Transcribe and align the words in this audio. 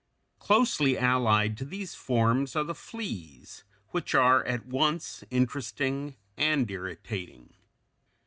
]Closely 0.49 0.97
allied 0.97 1.55
to 1.57 1.63
these 1.63 1.93
forms 1.93 2.55
are 2.55 2.63
the 2.63 2.73
fleas 2.73 3.63
(Fig. 3.91 4.03
228), 4.03 4.03
which 4.03 4.15
are 4.15 4.43
at 4.51 4.65
once 4.65 5.23
interesting 5.29 6.15
and 6.35 6.71
irritating. 6.71 7.53